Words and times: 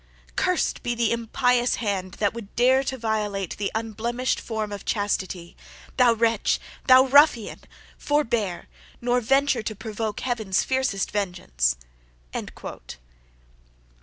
Curst 0.35 0.81
be 0.81 0.95
the 0.95 1.11
impious 1.11 1.75
hand 1.75 2.13
that 2.15 2.33
would 2.33 2.55
dare 2.55 2.83
to 2.85 2.97
violate 2.97 3.55
the 3.57 3.71
unblemished 3.75 4.39
form 4.39 4.71
of 4.71 4.83
Chastity! 4.83 5.55
Thou 5.97 6.13
wretch! 6.13 6.59
thou 6.87 7.03
ruffian! 7.05 7.59
forbear; 7.99 8.67
nor 8.99 9.21
venture 9.21 9.61
to 9.61 9.75
provoke 9.75 10.21
heaven's 10.21 10.63
fiercest 10.63 11.11
vengeance." 11.11 11.75